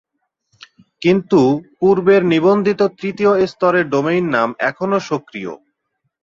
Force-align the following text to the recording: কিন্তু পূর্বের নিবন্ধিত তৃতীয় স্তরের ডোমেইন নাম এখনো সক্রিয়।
কিন্তু 1.01 1.41
পূর্বের 1.79 2.21
নিবন্ধিত 2.25 2.81
তৃতীয় 2.99 3.31
স্তরের 3.47 3.85
ডোমেইন 3.89 4.25
নাম 4.29 4.49
এখনো 4.69 4.97
সক্রিয়। 5.09 5.51